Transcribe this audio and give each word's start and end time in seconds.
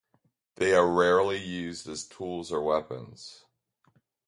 They 0.55 0.73
are 0.73 0.91
rarely 0.91 1.37
used 1.37 1.87
as 1.87 2.05
tools 2.07 2.51
or 2.51 2.63
weapons. 2.63 3.45